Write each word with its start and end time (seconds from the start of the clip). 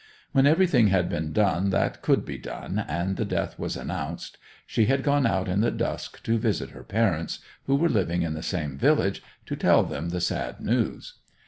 When 0.31 0.47
everything 0.47 0.87
had 0.87 1.09
been 1.09 1.31
done 1.31 1.69
that 1.69 2.01
could 2.01 2.25
be 2.25 2.39
done, 2.39 2.83
and 2.87 3.17
the 3.17 3.23
death 3.23 3.59
was 3.59 3.77
announced, 3.77 4.39
she 4.65 4.87
had 4.87 5.03
gone 5.03 5.27
out 5.27 5.47
in 5.47 5.61
the 5.61 5.69
dusk 5.69 6.23
to 6.23 6.39
visit 6.39 6.71
her 6.71 6.83
parents, 6.83 7.37
who 7.67 7.75
were 7.75 7.87
living 7.87 8.23
in 8.23 8.33
the 8.33 8.41
same 8.41 8.79
village, 8.79 9.21
to 9.45 9.55
tell 9.55 9.83
them 9.83 10.09
the 10.09 10.19
sad 10.19 10.59
news. 10.59 11.19